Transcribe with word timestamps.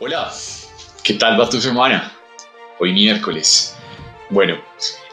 Hola, 0.00 0.32
¿qué 1.04 1.14
tal 1.14 1.38
va 1.38 1.48
tu 1.48 1.60
semana? 1.60 2.12
Hoy 2.80 2.92
miércoles. 2.92 3.76
Bueno, 4.30 4.56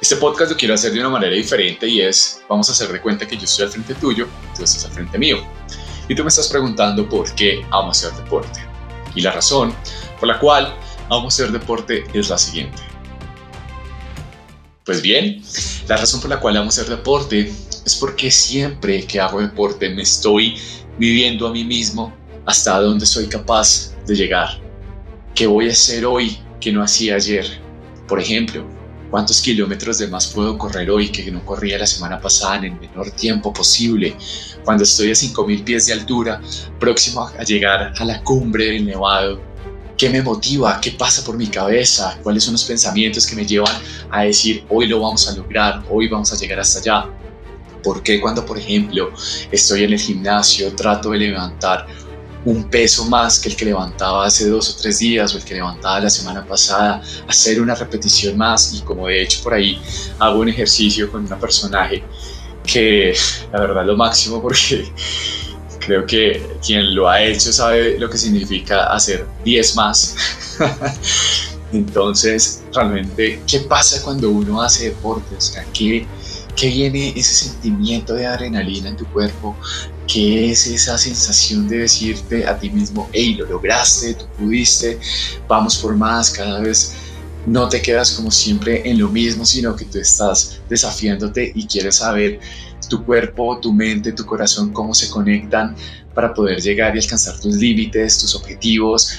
este 0.01 0.15
podcast 0.15 0.51
lo 0.51 0.57
quiero 0.57 0.73
hacer 0.73 0.93
de 0.93 1.01
una 1.01 1.09
manera 1.09 1.33
diferente 1.33 1.87
y 1.87 2.01
es, 2.01 2.41
vamos 2.47 2.69
a 2.69 2.71
hacer 2.71 2.91
de 2.91 3.01
cuenta 3.01 3.27
que 3.27 3.37
yo 3.37 3.43
estoy 3.43 3.65
al 3.65 3.71
frente 3.71 3.93
tuyo, 3.95 4.27
tú 4.55 4.63
estás 4.63 4.85
al 4.85 4.91
frente 4.91 5.17
mío. 5.19 5.37
Y 6.07 6.15
tú 6.15 6.23
me 6.23 6.29
estás 6.29 6.47
preguntando 6.47 7.07
por 7.07 7.31
qué 7.35 7.63
amo 7.71 7.91
hacer 7.91 8.11
deporte. 8.13 8.61
Y 9.13 9.21
la 9.21 9.31
razón 9.31 9.75
por 10.17 10.27
la 10.27 10.39
cual 10.39 10.73
amo 11.09 11.27
hacer 11.27 11.51
deporte 11.51 12.05
es 12.13 12.29
la 12.29 12.37
siguiente. 12.37 12.81
Pues 14.85 15.01
bien, 15.01 15.43
la 15.87 15.97
razón 15.97 16.21
por 16.21 16.29
la 16.29 16.39
cual 16.39 16.57
amo 16.57 16.69
hacer 16.69 16.87
deporte 16.87 17.53
es 17.85 17.95
porque 17.95 18.31
siempre 18.31 19.05
que 19.05 19.19
hago 19.19 19.41
deporte 19.41 19.89
me 19.89 20.01
estoy 20.01 20.57
viviendo 20.97 21.47
a 21.47 21.51
mí 21.51 21.63
mismo 21.63 22.11
hasta 22.45 22.79
donde 22.79 23.05
soy 23.05 23.27
capaz 23.27 23.91
de 24.07 24.15
llegar. 24.15 24.68
¿Qué 25.39 25.47
voy 25.47 25.69
a 25.69 25.71
hacer 25.71 26.05
hoy 26.05 26.37
que 26.59 26.69
no 26.69 26.83
hacía 26.83 27.15
ayer? 27.15 27.45
Por 28.09 28.19
ejemplo, 28.19 28.65
¿cuántos 29.09 29.41
kilómetros 29.41 29.97
de 29.97 30.09
más 30.09 30.27
puedo 30.27 30.57
correr 30.57 30.91
hoy 30.91 31.07
que 31.07 31.31
no 31.31 31.45
corría 31.45 31.77
la 31.77 31.87
semana 31.87 32.19
pasada 32.19 32.57
en 32.57 32.65
el 32.65 32.73
menor 32.73 33.09
tiempo 33.11 33.53
posible? 33.53 34.17
Cuando 34.65 34.83
estoy 34.83 35.11
a 35.11 35.13
5.000 35.13 35.63
pies 35.63 35.85
de 35.85 35.93
altura, 35.93 36.41
próximo 36.77 37.21
a 37.25 37.41
llegar 37.45 37.93
a 37.97 38.03
la 38.03 38.21
cumbre 38.21 38.65
del 38.65 38.85
Nevado, 38.85 39.39
¿Qué 39.97 40.09
me 40.09 40.21
motiva? 40.21 40.81
¿Qué 40.81 40.91
pasa 40.91 41.23
por 41.23 41.37
mi 41.37 41.47
cabeza? 41.47 42.19
¿Cuáles 42.21 42.43
son 42.43 42.55
los 42.55 42.65
pensamientos 42.65 43.25
que 43.25 43.37
me 43.37 43.45
llevan 43.45 43.77
a 44.11 44.23
decir 44.23 44.65
hoy 44.67 44.87
lo 44.87 44.99
vamos 44.99 45.25
a 45.29 45.37
lograr, 45.37 45.85
hoy 45.89 46.09
vamos 46.09 46.33
a 46.33 46.35
llegar 46.35 46.59
hasta 46.59 46.79
allá? 46.79 47.09
¿Por 47.81 48.03
qué 48.03 48.19
cuando, 48.19 48.45
por 48.45 48.57
ejemplo, 48.57 49.13
estoy 49.53 49.85
en 49.85 49.93
el 49.93 49.99
gimnasio, 49.99 50.75
trato 50.75 51.11
de 51.11 51.19
levantar 51.19 51.87
un 52.45 52.63
peso 52.69 53.05
más 53.05 53.39
que 53.39 53.49
el 53.49 53.55
que 53.55 53.65
levantaba 53.65 54.25
hace 54.25 54.49
dos 54.49 54.69
o 54.69 54.81
tres 54.81 54.99
días 54.99 55.33
o 55.33 55.37
el 55.37 55.43
que 55.43 55.55
levantaba 55.55 55.99
la 55.99 56.09
semana 56.09 56.45
pasada, 56.45 57.01
hacer 57.27 57.61
una 57.61 57.75
repetición 57.75 58.37
más 58.37 58.73
y 58.73 58.81
como 58.81 59.07
de 59.07 59.23
hecho 59.23 59.41
por 59.43 59.53
ahí 59.53 59.79
hago 60.19 60.39
un 60.39 60.49
ejercicio 60.49 61.11
con 61.11 61.25
una 61.25 61.37
personaje 61.37 62.03
que 62.65 63.13
la 63.51 63.59
verdad 63.59 63.85
lo 63.85 63.97
máximo 63.97 64.41
porque 64.41 64.89
creo 65.79 66.05
que 66.05 66.57
quien 66.65 66.93
lo 66.95 67.09
ha 67.09 67.21
hecho 67.21 67.51
sabe 67.51 67.97
lo 67.99 68.09
que 68.09 68.17
significa 68.17 68.85
hacer 68.93 69.25
10 69.43 69.75
más. 69.75 70.15
Entonces, 71.71 72.63
realmente, 72.73 73.41
¿qué 73.45 73.59
pasa 73.59 74.01
cuando 74.03 74.29
uno 74.29 74.61
hace 74.61 74.85
deporte? 74.85 75.35
O 75.35 75.41
sea, 75.41 75.63
¿qué, 75.71 76.05
¿qué 76.55 76.67
viene 76.67 77.09
ese 77.15 77.47
sentimiento 77.47 78.13
de 78.13 78.25
adrenalina 78.25 78.89
en 78.89 78.97
tu 78.97 79.05
cuerpo? 79.05 79.55
¿Qué 80.11 80.51
es 80.51 80.65
esa 80.65 80.97
sensación 80.97 81.67
de 81.67 81.79
decirte 81.79 82.47
a 82.47 82.57
ti 82.57 82.71
mismo, 82.71 83.07
hey, 83.13 83.35
lo 83.35 83.45
lograste, 83.45 84.15
tú 84.15 84.25
pudiste, 84.37 84.99
vamos 85.47 85.77
por 85.77 85.95
más, 85.95 86.31
cada 86.31 86.59
vez 86.61 86.95
no 87.45 87.69
te 87.69 87.79
quedas 87.81 88.11
como 88.11 88.31
siempre 88.31 88.81
en 88.89 88.99
lo 88.99 89.09
mismo, 89.09 89.45
sino 89.45 89.75
que 89.75 89.85
tú 89.85 89.99
estás 89.99 90.61
desafiándote 90.67 91.51
y 91.53 91.67
quieres 91.67 91.97
saber 91.97 92.39
tu 92.89 93.05
cuerpo, 93.05 93.59
tu 93.59 93.71
mente, 93.71 94.11
tu 94.11 94.25
corazón, 94.25 94.73
cómo 94.73 94.95
se 94.95 95.09
conectan 95.09 95.75
para 96.15 96.33
poder 96.33 96.59
llegar 96.59 96.95
y 96.95 96.99
alcanzar 96.99 97.39
tus 97.39 97.55
límites, 97.55 98.17
tus 98.17 98.33
objetivos, 98.33 99.11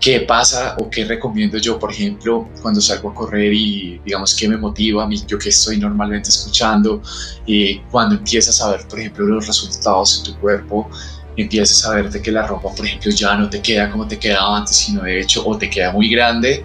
¿Qué 0.00 0.20
pasa 0.20 0.76
o 0.78 0.90
qué 0.90 1.04
recomiendo 1.06 1.56
yo, 1.56 1.78
por 1.78 1.90
ejemplo, 1.90 2.50
cuando 2.60 2.80
salgo 2.80 3.10
a 3.10 3.14
correr 3.14 3.54
y 3.54 4.00
digamos 4.04 4.34
qué 4.34 4.46
me 4.48 4.58
motiva 4.58 5.04
a 5.04 5.06
mí, 5.06 5.22
yo 5.26 5.38
que 5.38 5.48
estoy 5.48 5.78
normalmente 5.78 6.28
escuchando, 6.28 7.00
y 7.46 7.78
cuando 7.90 8.16
empiezas 8.16 8.60
a 8.60 8.70
ver, 8.70 8.86
por 8.86 8.98
ejemplo, 9.00 9.24
los 9.24 9.46
resultados 9.46 10.18
en 10.18 10.24
tu 10.24 10.40
cuerpo, 10.40 10.90
empiezas 11.36 11.84
a 11.86 11.94
verte 11.94 12.20
que 12.20 12.30
la 12.30 12.46
ropa, 12.46 12.74
por 12.74 12.84
ejemplo, 12.84 13.10
ya 13.10 13.34
no 13.34 13.48
te 13.48 13.60
queda 13.62 13.90
como 13.90 14.06
te 14.06 14.18
quedaba 14.18 14.58
antes, 14.58 14.76
sino 14.76 15.02
de 15.02 15.20
hecho 15.20 15.42
o 15.46 15.56
te 15.56 15.70
queda 15.70 15.90
muy 15.90 16.10
grande, 16.10 16.62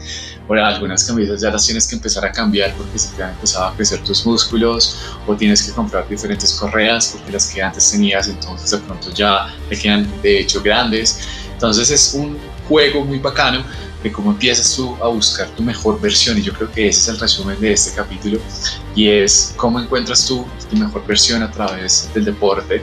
o 0.47 0.53
algunas 0.53 1.03
camisas 1.05 1.41
ya 1.41 1.49
las 1.49 1.65
tienes 1.65 1.87
que 1.87 1.95
empezar 1.95 2.25
a 2.25 2.31
cambiar 2.31 2.73
porque 2.75 2.99
se 2.99 3.15
te 3.15 3.23
han 3.23 3.29
empezado 3.31 3.65
a 3.65 3.75
crecer 3.75 4.03
tus 4.03 4.25
músculos, 4.25 4.97
o 5.27 5.35
tienes 5.35 5.63
que 5.63 5.71
comprar 5.71 6.07
diferentes 6.09 6.53
correas 6.53 7.13
porque 7.13 7.31
las 7.31 7.47
que 7.47 7.61
antes 7.61 7.91
tenías 7.91 8.27
entonces 8.27 8.71
de 8.71 8.79
pronto 8.79 9.11
ya 9.11 9.55
te 9.69 9.77
quedan 9.77 10.11
de 10.21 10.41
hecho 10.41 10.61
grandes. 10.61 11.19
Entonces 11.59 11.91
es 11.91 12.13
un 12.13 12.37
juego 12.69 13.03
muy 13.03 13.19
bacano 13.19 13.65
de 14.01 14.09
cómo 14.13 14.31
empiezas 14.31 14.73
tú 14.77 14.95
a 15.03 15.09
buscar 15.09 15.49
tu 15.49 15.61
mejor 15.61 15.99
versión 15.99 16.37
y 16.37 16.41
yo 16.41 16.53
creo 16.53 16.71
que 16.71 16.87
ese 16.87 17.01
es 17.01 17.07
el 17.09 17.19
resumen 17.19 17.59
de 17.59 17.73
este 17.73 17.93
capítulo 17.93 18.39
y 18.95 19.09
es 19.09 19.53
cómo 19.57 19.77
encuentras 19.77 20.25
tú 20.25 20.45
tu 20.69 20.77
mejor 20.77 21.05
versión 21.05 21.43
a 21.43 21.51
través 21.51 22.09
del 22.13 22.23
deporte, 22.23 22.81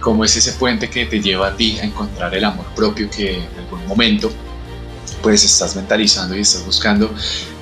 cómo 0.00 0.22
es 0.22 0.36
ese 0.36 0.52
puente 0.52 0.90
que 0.90 1.06
te 1.06 1.18
lleva 1.18 1.48
a 1.48 1.56
ti 1.56 1.78
a 1.78 1.84
encontrar 1.84 2.34
el 2.34 2.44
amor 2.44 2.66
propio 2.76 3.08
que 3.08 3.38
en 3.38 3.48
algún 3.58 3.86
momento 3.86 4.30
pues 5.22 5.42
estás 5.42 5.74
mentalizando 5.74 6.36
y 6.36 6.40
estás 6.40 6.66
buscando 6.66 7.10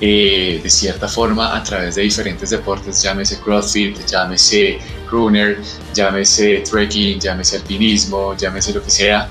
eh, 0.01 0.59
de 0.61 0.69
cierta 0.69 1.07
forma 1.07 1.55
a 1.55 1.63
través 1.63 1.95
de 1.95 2.01
diferentes 2.01 2.49
deportes, 2.49 3.01
llámese 3.01 3.39
CrossFit, 3.39 3.97
llámese 4.05 4.79
runner, 5.09 5.57
llámese 5.93 6.65
trekking, 6.69 7.17
llámese 7.17 7.55
alpinismo, 7.55 8.35
llámese 8.35 8.73
lo 8.73 8.83
que 8.83 8.89
sea. 8.89 9.29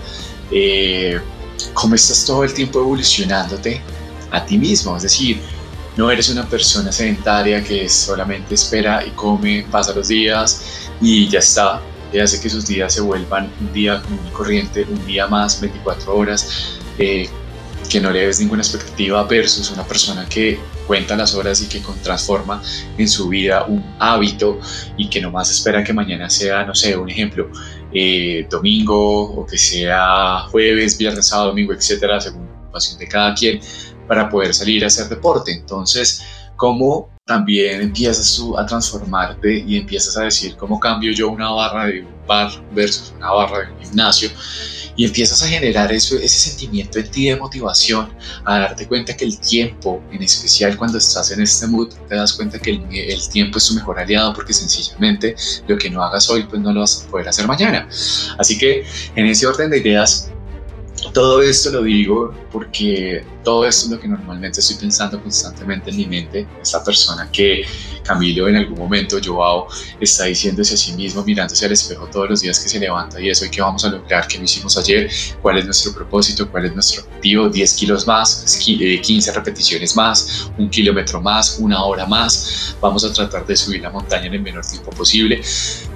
Eh, 0.51 1.21
cómo 1.75 1.95
estás 1.95 2.25
todo 2.25 2.45
el 2.45 2.55
tiempo 2.55 2.81
evolucionándote 2.81 3.81
a 4.31 4.45
ti 4.45 4.59
mismo, 4.59 4.97
es 4.97 5.03
decir, 5.03 5.41
no 5.97 6.11
eres 6.11 6.29
una 6.29 6.49
persona 6.49 6.93
sedentaria 6.93 7.63
que 7.63 7.89
solamente 7.89 8.55
espera 8.55 9.05
y 9.05 9.11
come, 9.11 9.67
pasa 9.71 9.93
los 9.93 10.09
días 10.09 10.89
y 11.01 11.29
ya 11.29 11.41
está, 11.41 11.81
y 12.13 12.19
hace 12.19 12.41
que 12.41 12.49
sus 12.49 12.67
días 12.67 12.95
se 12.95 13.01
vuelvan 13.01 13.51
un 13.61 13.73
día 13.73 14.01
común 14.03 14.21
y 14.27 14.31
corriente, 14.31 14.87
un 14.89 15.05
día 15.07 15.27
más, 15.27 15.61
24 15.61 16.17
horas, 16.17 16.79
eh, 16.99 17.29
que 17.89 18.01
no 18.01 18.11
le 18.11 18.27
ves 18.27 18.39
ninguna 18.39 18.63
expectativa 18.63 19.23
versus 19.25 19.71
una 19.71 19.83
persona 19.83 20.27
que 20.29 20.61
cuenta 20.87 21.17
las 21.17 21.35
horas 21.35 21.61
y 21.63 21.67
que 21.67 21.83
transforma 22.03 22.63
en 22.97 23.09
su 23.09 23.29
vida 23.29 23.65
un 23.65 23.85
hábito 23.99 24.61
y 24.97 25.09
que 25.09 25.21
nomás 25.21 25.51
espera 25.51 25.83
que 25.83 25.93
mañana 25.93 26.31
sea, 26.31 26.65
no 26.65 26.75
sé, 26.75 26.97
un 26.97 27.11
ejemplo, 27.11 27.51
eh, 27.93 28.47
domingo 28.51 29.23
o 29.33 29.47
que 29.47 29.59
sea 29.59 30.41
jueves, 30.51 30.99
viernes, 30.99 31.29
sábado, 31.29 31.49
domingo, 31.49 31.73
etcétera, 31.73 32.21
según 32.21 32.47
la 32.47 32.63
ocupación 32.63 32.99
de 32.99 33.09
cada 33.09 33.35
quien, 33.35 33.61
para 34.07 34.29
poder 34.29 34.55
salir 34.55 34.85
a 34.85 34.89
hacer 34.89 35.09
deporte. 35.09 35.53
Entonces, 35.53 36.23
¿cómo 36.57 37.11
también 37.29 37.83
empiezas 37.83 38.35
tú 38.37 38.59
a 38.59 38.65
transformarte 38.65 39.63
y 39.67 39.77
empiezas 39.77 40.17
a 40.17 40.23
decir 40.23 40.57
cómo 40.57 40.81
cambio 40.81 41.13
yo 41.13 41.29
una 41.29 41.51
barra 41.51 41.87
de 41.87 42.01
un 42.01 42.27
bar 42.27 42.51
versus 42.73 43.13
una 43.17 43.31
barra 43.31 43.59
de 43.59 43.73
un 43.73 43.81
gimnasio? 43.81 44.31
y 44.99 45.05
empiezas 45.05 45.41
a 45.45 45.47
generar 45.47 45.93
eso, 45.93 46.17
ese 46.17 46.51
sentimiento 46.51 46.99
en 46.99 47.09
ti 47.09 47.29
de 47.29 47.37
motivación, 47.37 48.13
a 48.45 48.59
darte 48.59 48.89
cuenta 48.89 49.17
que 49.17 49.25
el 49.25 49.39
tiempo, 49.39 50.03
en 50.11 50.25
especial 50.25 50.77
cuando 50.77 50.99
estás 50.99 51.31
en 51.31 51.41
este 51.41 51.69
mood, 51.69 51.95
te 52.09 52.17
das 52.17 52.33
cuenta 52.33 52.59
que 52.59 52.73
el, 52.73 53.29
tiempo 53.29 53.59
es 53.59 53.69
tu 53.69 53.75
mejor 53.75 54.01
aliado 54.01 54.35
porque 54.35 54.53
sencillamente 54.53 55.37
lo 55.69 55.79
que 55.79 55.89
no 55.89 56.03
hagas 56.03 56.29
hoy, 56.29 56.43
pues 56.51 56.61
no 56.61 56.73
lo 56.73 56.81
vas 56.81 57.05
a 57.07 57.11
poder 57.13 57.29
hacer 57.29 57.47
mañana. 57.47 57.89
Así 58.39 58.59
que 58.59 58.85
en 59.15 59.27
ese 59.27 59.47
orden 59.47 59.71
de 59.71 59.79
ideas, 59.79 60.33
todo 61.13 61.43
esto 61.43 61.71
lo 61.71 61.83
digo 61.83 62.35
porque 62.53 63.25
todo 63.45 63.67
esto 63.67 63.87
es 63.87 63.93
lo 63.93 64.01
que 64.01 64.09
normalmente 64.09 64.61
estoy 64.61 64.77
pensando 64.77 65.21
constantemente 65.21 65.91
en 65.91 65.97
mi 65.97 66.07
mente. 66.07 66.47
Esta 66.61 66.83
persona 66.83 67.29
que 67.31 67.65
Camilo 68.03 68.49
en 68.49 68.57
algún 68.57 68.79
momento, 68.79 69.19
Joao, 69.23 69.69
está 70.01 70.25
diciéndose 70.25 70.75
a 70.75 70.77
sí 70.77 70.93
mismo, 70.93 71.23
mirándose 71.25 71.67
al 71.67 71.73
espejo 71.73 72.07
todos 72.07 72.31
los 72.31 72.41
días 72.41 72.59
que 72.59 72.69
se 72.69 72.79
levanta 72.79 73.21
y 73.21 73.29
eso, 73.29 73.45
¿y 73.45 73.51
qué 73.51 73.61
vamos 73.61 73.85
a 73.85 73.91
lograr? 73.91 74.27
¿Qué 74.27 74.39
hicimos 74.39 74.77
ayer? 74.79 75.11
¿Cuál 75.43 75.59
es 75.59 75.65
nuestro 75.65 75.93
propósito? 75.93 76.51
¿Cuál 76.51 76.67
es 76.67 76.75
nuestro 76.75 77.03
objetivo? 77.05 77.49
10 77.49 77.75
kilos 77.75 78.07
más, 78.07 78.59
15 78.65 79.33
repeticiones 79.33 79.95
más, 79.97 80.51
un 80.59 80.71
kilómetro 80.71 81.21
más, 81.21 81.59
una 81.59 81.85
hora 81.85 82.07
más. 82.07 82.77
Vamos 82.81 83.05
a 83.05 83.13
tratar 83.13 83.47
de 83.47 83.57
subir 83.57 83.83
la 83.83 83.91
montaña 83.91 84.27
en 84.27 84.35
el 84.35 84.43
menor 84.43 84.65
tiempo 84.67 84.91
posible. 84.91 85.43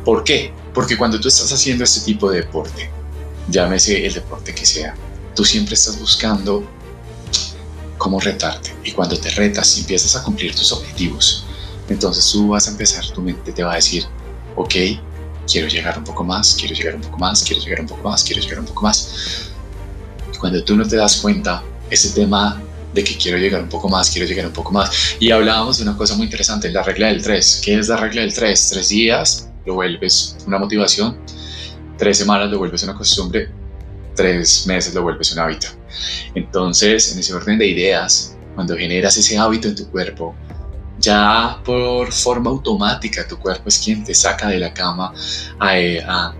¿Por 0.04 0.24
qué? 0.24 0.52
Porque 0.74 0.96
cuando 0.96 1.18
tú 1.20 1.28
estás 1.28 1.52
haciendo 1.52 1.84
este 1.84 2.00
tipo 2.00 2.30
de 2.30 2.38
deporte, 2.38 3.01
llámese 3.48 4.06
el 4.06 4.14
deporte 4.14 4.54
que 4.54 4.66
sea, 4.66 4.94
tú 5.34 5.44
siempre 5.44 5.74
estás 5.74 5.98
buscando 5.98 6.66
cómo 7.98 8.20
retarte. 8.20 8.74
Y 8.84 8.92
cuando 8.92 9.16
te 9.18 9.30
retas 9.30 9.76
y 9.76 9.80
empiezas 9.80 10.16
a 10.16 10.22
cumplir 10.22 10.54
tus 10.54 10.72
objetivos, 10.72 11.44
entonces 11.88 12.30
tú 12.30 12.48
vas 12.48 12.66
a 12.68 12.70
empezar, 12.70 13.06
tu 13.12 13.22
mente 13.22 13.52
te 13.52 13.62
va 13.62 13.72
a 13.72 13.76
decir, 13.76 14.04
ok, 14.56 14.74
quiero 15.46 15.68
llegar 15.68 15.98
un 15.98 16.04
poco 16.04 16.24
más, 16.24 16.56
quiero 16.58 16.74
llegar 16.74 16.94
un 16.94 17.02
poco 17.02 17.18
más, 17.18 17.42
quiero 17.42 17.62
llegar 17.62 17.80
un 17.80 17.86
poco 17.86 18.08
más, 18.08 18.24
quiero 18.24 18.42
llegar 18.42 18.60
un 18.60 18.66
poco 18.66 18.82
más. 18.82 19.50
Y 20.34 20.38
cuando 20.38 20.62
tú 20.64 20.76
no 20.76 20.86
te 20.86 20.96
das 20.96 21.16
cuenta, 21.16 21.62
ese 21.90 22.10
tema 22.10 22.60
de 22.94 23.04
que 23.04 23.16
quiero 23.16 23.38
llegar 23.38 23.62
un 23.62 23.68
poco 23.68 23.88
más, 23.88 24.10
quiero 24.10 24.26
llegar 24.26 24.46
un 24.46 24.52
poco 24.52 24.72
más. 24.72 25.16
Y 25.18 25.30
hablábamos 25.30 25.78
de 25.78 25.84
una 25.84 25.96
cosa 25.96 26.14
muy 26.14 26.26
interesante, 26.26 26.70
la 26.70 26.82
regla 26.82 27.08
del 27.08 27.22
3. 27.22 27.62
¿Qué 27.64 27.78
es 27.78 27.88
la 27.88 27.96
regla 27.96 28.22
del 28.22 28.34
3? 28.34 28.68
Tres 28.70 28.88
días 28.88 29.48
lo 29.64 29.74
vuelves 29.74 30.36
una 30.46 30.58
motivación, 30.58 31.16
tres 32.02 32.18
semanas 32.18 32.50
lo 32.50 32.58
vuelves 32.58 32.82
una 32.82 32.96
costumbre, 32.96 33.48
tres 34.16 34.66
meses 34.66 34.92
lo 34.92 35.04
vuelves 35.04 35.30
un 35.34 35.38
hábito. 35.38 35.68
Entonces, 36.34 37.12
en 37.12 37.20
ese 37.20 37.32
orden 37.32 37.58
de 37.58 37.68
ideas, 37.68 38.36
cuando 38.56 38.76
generas 38.76 39.16
ese 39.16 39.38
hábito 39.38 39.68
en 39.68 39.76
tu 39.76 39.88
cuerpo, 39.88 40.34
ya 40.98 41.60
por 41.64 42.10
forma 42.10 42.50
automática 42.50 43.26
tu 43.28 43.38
cuerpo 43.38 43.68
es 43.68 43.78
quien 43.78 44.02
te 44.02 44.14
saca 44.16 44.48
de 44.48 44.58
la 44.58 44.74
cama 44.74 45.12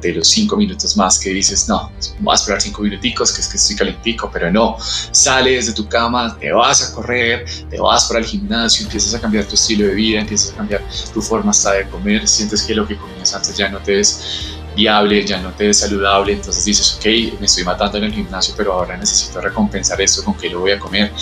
de 0.01 0.13
los 0.13 0.27
cinco 0.27 0.57
minutos 0.57 0.97
más 0.97 1.21
que 1.21 1.31
dices, 1.31 1.69
no, 1.69 1.93
voy 2.19 2.33
a 2.33 2.35
esperar 2.35 2.61
cinco 2.61 2.83
minuticos, 2.83 3.33
que 3.33 3.41
es 3.41 3.47
que 3.47 3.57
estoy 3.57 3.77
calentico, 3.77 4.29
pero 4.33 4.51
no, 4.51 4.77
sales 4.81 5.67
de 5.67 5.75
tu 5.75 5.89
cama, 5.89 6.37
te 6.41 6.51
vas 6.51 6.91
a 6.91 6.93
correr, 6.93 7.45
te 7.71 7.79
vas 7.79 8.07
para 8.07 8.19
el 8.19 8.27
gimnasio, 8.27 8.85
empiezas 8.85 9.15
a 9.15 9.21
cambiar 9.21 9.45
tu 9.45 9.55
estilo 9.55 9.87
de 9.87 9.95
vida, 9.95 10.21
empiezas 10.23 10.55
a 10.55 10.57
cambiar 10.57 10.83
tu 11.15 11.23
forma 11.23 11.53
hasta 11.53 11.73
de 11.75 11.89
comer, 11.89 12.27
sientes 12.27 12.63
que 12.63 12.75
lo 12.75 12.85
que 12.85 12.97
comías 12.97 13.33
antes 13.33 13.57
ya 13.57 13.69
no 13.69 13.79
te 13.79 14.01
es 14.01 14.59
viable, 14.75 15.25
ya 15.25 15.41
no 15.41 15.51
te 15.51 15.71
es 15.71 15.79
saludable, 15.79 16.33
entonces 16.33 16.65
dices, 16.65 16.97
ok, 16.99 17.41
me 17.41 17.47
estoy 17.47 17.65
matando 17.65 17.99
en 17.99 18.05
el 18.05 18.13
gimnasio, 18.13 18.55
pero 18.57 18.73
ahora 18.73 18.97
necesito 18.97 19.41
recompensar 19.41 20.01
esto 20.01 20.25
con 20.25 20.35
que 20.35 20.49
lo 20.49 20.61
voy 20.61 20.73
a 20.73 20.79
comer. 20.79 21.13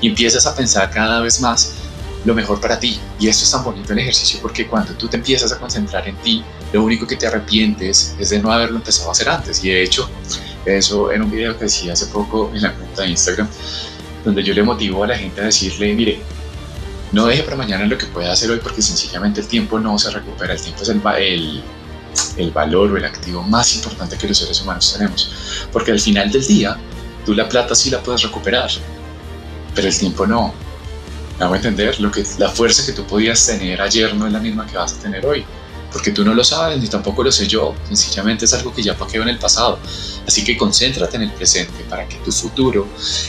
Y 0.00 0.08
empiezas 0.08 0.46
a 0.46 0.54
pensar 0.54 0.90
cada 0.90 1.20
vez 1.20 1.40
más 1.40 1.74
lo 2.24 2.34
mejor 2.34 2.60
para 2.60 2.78
ti. 2.78 2.98
Y 3.18 3.28
esto 3.28 3.44
es 3.44 3.50
tan 3.50 3.64
bonito 3.64 3.92
el 3.92 4.00
ejercicio 4.00 4.40
porque 4.42 4.66
cuando 4.66 4.92
tú 4.94 5.08
te 5.08 5.16
empiezas 5.16 5.52
a 5.52 5.58
concentrar 5.58 6.06
en 6.08 6.16
ti, 6.16 6.44
lo 6.72 6.82
único 6.82 7.06
que 7.06 7.16
te 7.16 7.26
arrepientes 7.26 8.14
es 8.18 8.30
de 8.30 8.38
no 8.40 8.52
haberlo 8.52 8.76
empezado 8.76 9.08
a 9.08 9.12
hacer 9.12 9.28
antes. 9.28 9.64
Y 9.64 9.68
de 9.68 9.82
hecho, 9.82 10.08
eso 10.66 11.12
en 11.12 11.22
un 11.22 11.30
video 11.30 11.56
que 11.56 11.64
decía 11.64 11.92
hace 11.92 12.06
poco 12.06 12.50
en 12.54 12.62
la 12.62 12.74
cuenta 12.74 13.02
de 13.02 13.10
Instagram, 13.10 13.48
donde 14.24 14.42
yo 14.42 14.54
le 14.54 14.62
motivo 14.62 15.04
a 15.04 15.06
la 15.06 15.16
gente 15.16 15.40
a 15.40 15.44
decirle, 15.44 15.94
mire, 15.94 16.20
no 17.12 17.26
deje 17.26 17.42
para 17.42 17.56
mañana 17.56 17.86
lo 17.86 17.96
que 17.96 18.06
pueda 18.06 18.32
hacer 18.32 18.50
hoy 18.50 18.60
porque 18.62 18.82
sencillamente 18.82 19.40
el 19.40 19.46
tiempo 19.46 19.78
no 19.78 19.98
se 19.98 20.10
recupera, 20.10 20.52
el 20.52 20.60
tiempo 20.60 20.82
es 20.82 20.88
el, 20.90 21.00
el, 21.18 21.62
el 22.38 22.50
valor 22.50 22.92
o 22.92 22.96
el 22.96 23.04
activo 23.04 23.42
más 23.42 23.74
importante 23.74 24.16
que 24.16 24.28
los 24.28 24.38
seres 24.38 24.60
humanos 24.62 24.94
tenemos. 24.96 25.30
Porque 25.72 25.92
al 25.92 26.00
final 26.00 26.30
del 26.30 26.46
día, 26.46 26.78
tú 27.26 27.34
la 27.34 27.48
plata 27.48 27.74
sí 27.74 27.90
la 27.90 28.02
puedes 28.02 28.22
recuperar, 28.22 28.70
pero 29.74 29.88
el 29.88 29.98
tiempo 29.98 30.26
no. 30.26 30.54
A 31.40 31.54
entender, 31.54 32.00
lo 32.00 32.10
que, 32.10 32.24
la 32.38 32.48
fuerza 32.48 32.84
que 32.84 32.92
tú 32.92 33.04
podías 33.04 33.46
tener 33.46 33.80
ayer 33.80 34.14
no 34.14 34.26
es 34.26 34.32
la 34.32 34.40
misma 34.40 34.66
que 34.66 34.76
vas 34.76 34.94
a 34.94 34.98
tener 34.98 35.24
hoy, 35.24 35.44
porque 35.92 36.10
tú 36.10 36.24
no 36.24 36.34
lo 36.34 36.42
sabes 36.42 36.80
ni 36.80 36.88
tampoco 36.88 37.22
lo 37.22 37.30
sé 37.30 37.46
yo, 37.46 37.76
sencillamente 37.86 38.44
es 38.44 38.52
algo 38.54 38.74
que 38.74 38.82
ya 38.82 38.96
quedó 38.96 39.22
en 39.22 39.28
el 39.28 39.38
pasado. 39.38 39.78
Así 40.26 40.42
que 40.42 40.56
concéntrate 40.56 41.16
en 41.16 41.22
el 41.22 41.30
presente 41.32 41.84
para 41.88 42.08
que 42.08 42.16
tu 42.16 42.32
futuro 42.32 42.88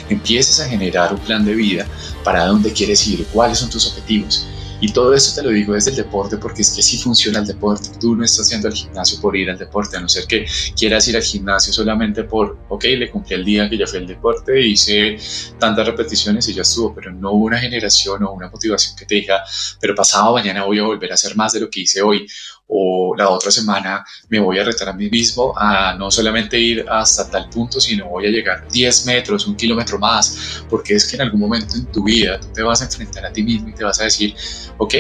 empieces 0.09 0.59
a 0.59 0.67
generar 0.67 1.13
un 1.13 1.19
plan 1.19 1.45
de 1.45 1.53
vida 1.53 1.85
para 2.23 2.45
dónde 2.45 2.73
quieres 2.73 3.05
ir, 3.07 3.25
cuáles 3.31 3.59
son 3.59 3.69
tus 3.69 3.85
objetivos 3.85 4.47
y 4.81 4.91
todo 4.91 5.13
esto 5.13 5.35
te 5.35 5.43
lo 5.47 5.49
digo 5.49 5.73
desde 5.73 5.91
el 5.91 5.97
deporte 5.97 6.37
porque 6.37 6.61
es 6.61 6.71
que 6.71 6.79
así 6.79 6.97
funciona 6.97 7.39
el 7.39 7.45
deporte. 7.45 7.89
Tú 7.99 8.15
no 8.15 8.23
estás 8.23 8.47
haciendo 8.47 8.67
el 8.67 8.73
gimnasio 8.73 9.19
por 9.19 9.35
ir 9.35 9.49
al 9.49 9.57
deporte, 9.57 9.97
a 9.97 9.99
no 9.99 10.07
ser 10.07 10.25
que 10.25 10.45
quieras 10.77 11.07
ir 11.07 11.15
al 11.17 11.23
gimnasio 11.23 11.73
solamente 11.73 12.23
por, 12.23 12.57
ok, 12.69 12.83
le 12.83 13.09
cumplí 13.09 13.35
el 13.35 13.45
día 13.45 13.69
que 13.69 13.77
ya 13.77 13.87
fue 13.87 13.99
el 13.99 14.07
deporte, 14.07 14.59
hice 14.59 15.17
tantas 15.57 15.85
repeticiones 15.85 16.47
y 16.47 16.53
ya 16.53 16.61
estuvo, 16.61 16.93
pero 16.93 17.11
no 17.11 17.31
una 17.33 17.59
generación 17.59 18.23
o 18.23 18.31
una 18.31 18.49
motivación 18.49 18.95
que 18.95 19.05
te 19.05 19.15
diga, 19.15 19.43
pero 19.79 19.95
pasado 19.95 20.33
mañana 20.33 20.63
voy 20.63 20.79
a 20.79 20.83
volver 20.83 21.11
a 21.11 21.15
hacer 21.15 21.35
más 21.35 21.53
de 21.53 21.59
lo 21.59 21.69
que 21.69 21.81
hice 21.81 22.01
hoy 22.01 22.25
o 22.69 23.15
la 23.17 23.29
otra 23.29 23.49
semana 23.51 24.05
me 24.29 24.39
voy 24.39 24.59
a 24.59 24.63
retar 24.63 24.89
a 24.89 24.93
mí 24.93 25.09
mismo 25.09 25.53
a 25.57 25.95
no 25.95 26.11
solamente 26.11 26.57
ir 26.59 26.85
hasta 26.87 27.29
tal 27.29 27.49
punto, 27.49 27.81
sino 27.81 28.07
voy 28.07 28.27
a 28.27 28.29
llegar 28.29 28.67
10 28.69 29.05
metros, 29.07 29.47
un 29.47 29.55
kilómetro 29.55 29.97
más, 29.97 30.63
porque 30.69 30.93
es 30.93 31.07
que 31.07 31.15
en 31.15 31.23
algún 31.23 31.39
momento 31.39 31.75
en 31.75 31.85
tu 31.87 32.03
vida 32.03 32.39
tú 32.39 32.47
te 32.53 32.61
vas 32.61 32.81
a 32.81 32.85
enfrentar 32.85 33.25
a 33.25 33.33
ti 33.33 33.41
mismo 33.41 33.69
y 33.69 33.73
te 33.73 33.83
vas 33.83 33.99
a 33.99 34.03
decir, 34.03 34.35
ok, 34.77 34.93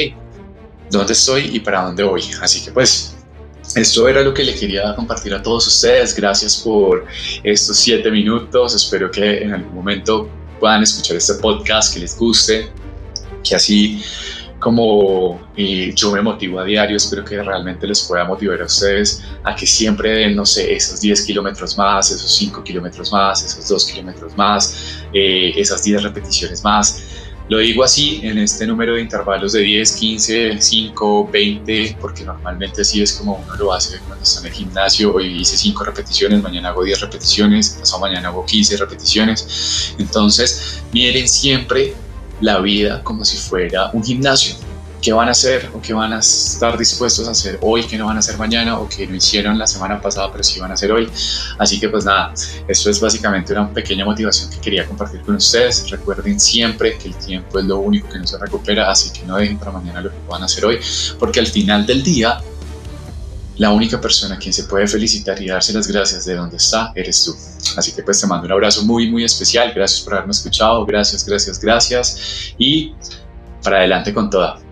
¿dónde 0.89 1.13
estoy 1.13 1.51
y 1.53 1.59
para 1.59 1.83
dónde 1.83 2.03
voy? 2.03 2.23
Así 2.41 2.65
que 2.65 2.71
pues 2.71 3.15
esto 3.75 4.07
era 4.07 4.21
lo 4.21 4.33
que 4.33 4.43
le 4.43 4.55
quería 4.55 4.95
compartir 4.95 5.33
a 5.35 5.43
todos 5.43 5.67
ustedes. 5.67 6.15
Gracias 6.15 6.57
por 6.57 7.05
estos 7.43 7.77
7 7.77 8.09
minutos. 8.09 8.73
Espero 8.73 9.11
que 9.11 9.43
en 9.43 9.53
algún 9.53 9.75
momento 9.75 10.27
puedan 10.59 10.81
escuchar 10.81 11.17
este 11.17 11.35
podcast, 11.35 11.93
que 11.93 11.99
les 11.99 12.17
guste, 12.17 12.71
que 13.43 13.55
así 13.55 14.03
como 14.59 15.39
eh, 15.55 15.91
yo 15.95 16.11
me 16.11 16.21
motivo 16.21 16.59
a 16.59 16.65
diario, 16.65 16.97
espero 16.97 17.23
que 17.23 17.41
realmente 17.41 17.87
les 17.87 18.01
pueda 18.01 18.25
motivar 18.25 18.61
a 18.61 18.65
ustedes 18.65 19.23
a 19.43 19.55
que 19.55 19.65
siempre 19.65 20.11
den, 20.11 20.35
no 20.35 20.45
sé, 20.45 20.73
esos 20.73 20.99
10 20.99 21.25
kilómetros 21.25 21.77
más, 21.77 22.11
esos 22.11 22.31
5 22.35 22.63
kilómetros 22.63 23.11
más, 23.11 23.43
esos 23.43 23.67
2 23.67 23.85
kilómetros 23.85 24.35
más, 24.37 25.01
eh, 25.13 25.53
esas 25.55 25.83
10 25.83 26.03
repeticiones 26.03 26.63
más. 26.63 27.01
Lo 27.47 27.57
digo 27.57 27.83
así 27.83 28.19
en 28.21 28.37
este 28.37 28.67
número 28.67 28.93
de 28.93 29.01
intervalos 29.01 29.53
de 29.53 29.61
10, 29.61 29.93
15, 29.93 30.61
5, 30.61 31.29
20, 31.31 31.97
porque 31.99 32.23
normalmente 32.23 32.81
así 32.81 33.01
es 33.01 33.13
como 33.13 33.43
uno 33.43 33.55
lo 33.55 33.73
hace 33.73 33.97
cuando 34.07 34.23
está 34.23 34.41
en 34.41 34.47
el 34.47 34.53
gimnasio. 34.53 35.15
Hoy 35.15 35.41
hice 35.41 35.57
5 35.57 35.83
repeticiones, 35.83 36.43
mañana 36.43 36.69
hago 36.69 36.83
10 36.83 37.01
repeticiones, 37.01 37.69
pasado 37.79 38.01
mañana 38.01 38.27
hago 38.27 38.45
15 38.45 38.77
repeticiones. 38.77 39.95
Entonces, 39.97 40.83
miren 40.93 41.27
siempre 41.27 41.95
la 42.41 42.59
vida 42.59 43.03
como 43.03 43.25
si 43.25 43.37
fuera 43.37 43.89
un 43.93 44.03
gimnasio. 44.03 44.55
¿Qué 45.01 45.13
van 45.13 45.29
a 45.29 45.31
hacer 45.31 45.69
o 45.73 45.81
qué 45.81 45.93
van 45.93 46.11
a 46.11 46.19
estar 46.19 46.77
dispuestos 46.77 47.25
a 47.29 47.31
hacer 47.31 47.57
hoy 47.61 47.85
que 47.85 47.97
no 47.97 48.07
van 48.07 48.17
a 48.17 48.19
hacer 48.19 48.37
mañana 48.37 48.77
o 48.79 48.89
que 48.89 49.07
no 49.07 49.15
hicieron 49.15 49.57
la 49.57 49.65
semana 49.65 50.01
pasada 50.01 50.29
pero 50.29 50.43
sí 50.43 50.59
van 50.59 50.71
a 50.71 50.73
hacer 50.73 50.91
hoy? 50.91 51.09
Así 51.57 51.79
que 51.79 51.87
pues 51.87 52.03
nada, 52.03 52.33
esto 52.67 52.89
es 52.89 52.99
básicamente 52.99 53.53
una 53.53 53.69
pequeña 53.71 54.03
motivación 54.03 54.49
que 54.49 54.59
quería 54.59 54.85
compartir 54.85 55.21
con 55.21 55.35
ustedes. 55.35 55.89
Recuerden 55.89 56.37
siempre 56.37 56.97
que 56.97 57.07
el 57.07 57.15
tiempo 57.15 57.59
es 57.59 57.65
lo 57.65 57.77
único 57.79 58.09
que 58.09 58.19
no 58.19 58.27
se 58.27 58.37
recupera, 58.37 58.91
así 58.91 59.17
que 59.17 59.25
no 59.25 59.37
dejen 59.37 59.57
para 59.57 59.71
mañana 59.71 60.01
lo 60.01 60.09
que 60.09 60.17
puedan 60.27 60.43
hacer 60.43 60.65
hoy, 60.65 60.79
porque 61.17 61.39
al 61.39 61.47
final 61.47 61.85
del 61.85 62.03
día 62.03 62.41
la 63.59 63.71
única 63.71 63.99
persona 63.99 64.35
a 64.35 64.37
quien 64.37 64.53
se 64.53 64.63
puede 64.63 64.87
felicitar 64.87 65.39
y 65.41 65.47
darse 65.47 65.73
las 65.73 65.85
gracias 65.87 66.25
de 66.25 66.33
donde 66.33 66.57
está 66.57 66.93
eres 66.95 67.25
tú. 67.25 67.35
Así 67.77 67.91
que 67.91 68.01
pues 68.01 68.19
te 68.21 68.25
mando 68.25 68.45
un 68.45 68.53
abrazo 68.53 68.83
muy, 68.83 69.11
muy 69.11 69.25
especial. 69.25 69.73
Gracias 69.75 70.01
por 70.01 70.13
haberme 70.13 70.31
escuchado. 70.31 70.85
Gracias, 70.85 71.25
gracias, 71.25 71.59
gracias. 71.59 72.53
Y 72.57 72.93
para 73.61 73.79
adelante 73.79 74.13
con 74.13 74.29
toda. 74.29 74.68